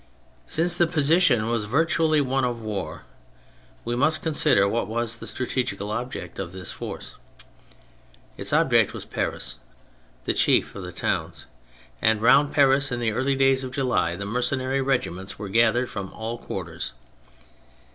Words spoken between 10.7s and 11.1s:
of the